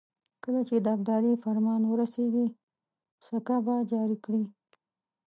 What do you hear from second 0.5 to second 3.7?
چې د ابدالي فرمان ورسېږي سکه